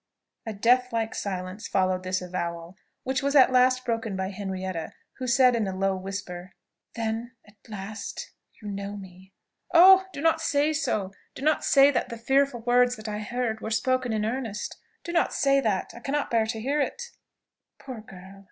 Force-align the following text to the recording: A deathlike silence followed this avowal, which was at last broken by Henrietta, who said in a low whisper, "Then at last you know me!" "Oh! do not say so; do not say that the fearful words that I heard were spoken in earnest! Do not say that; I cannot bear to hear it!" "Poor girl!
A 0.47 0.53
deathlike 0.53 1.13
silence 1.13 1.67
followed 1.67 2.01
this 2.01 2.23
avowal, 2.23 2.75
which 3.03 3.21
was 3.21 3.35
at 3.35 3.51
last 3.51 3.85
broken 3.85 4.15
by 4.15 4.29
Henrietta, 4.31 4.93
who 5.19 5.27
said 5.27 5.55
in 5.55 5.67
a 5.67 5.75
low 5.77 5.95
whisper, 5.95 6.53
"Then 6.95 7.33
at 7.45 7.53
last 7.69 8.31
you 8.59 8.67
know 8.67 8.97
me!" 8.97 9.31
"Oh! 9.75 10.07
do 10.11 10.19
not 10.19 10.41
say 10.41 10.73
so; 10.73 11.11
do 11.35 11.43
not 11.43 11.63
say 11.63 11.91
that 11.91 12.09
the 12.09 12.17
fearful 12.17 12.61
words 12.61 12.95
that 12.95 13.07
I 13.07 13.19
heard 13.19 13.61
were 13.61 13.69
spoken 13.69 14.11
in 14.11 14.25
earnest! 14.25 14.75
Do 15.03 15.11
not 15.11 15.33
say 15.35 15.59
that; 15.59 15.93
I 15.93 15.99
cannot 15.99 16.31
bear 16.31 16.47
to 16.47 16.59
hear 16.59 16.81
it!" 16.81 17.11
"Poor 17.77 18.01
girl! 18.01 18.39